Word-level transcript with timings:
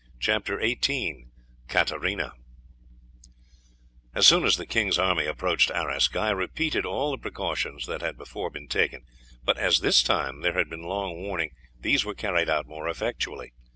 CHAPTER 0.19 0.57
XVIII 0.59 1.27
KATARINA 1.67 2.31
As 4.15 4.25
soon 4.25 4.45
as 4.45 4.57
the 4.57 4.65
king's 4.65 4.97
army 4.97 5.27
approached 5.27 5.69
Arras, 5.69 6.07
Guy 6.07 6.31
repeated 6.31 6.87
all 6.87 7.11
the 7.11 7.19
precautions 7.19 7.85
that 7.85 8.01
had 8.01 8.17
before 8.17 8.49
been 8.49 8.67
taken, 8.67 9.05
but 9.43 9.59
as 9.59 9.81
this 9.81 10.01
time 10.01 10.41
there 10.41 10.53
had 10.57 10.71
been 10.71 10.81
long 10.81 11.17
warning, 11.21 11.51
these 11.79 12.03
were 12.03 12.15
carried 12.15 12.49
out 12.49 12.65
more 12.65 12.89
effectually. 12.89 13.53